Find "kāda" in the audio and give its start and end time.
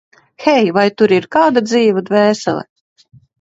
1.35-1.63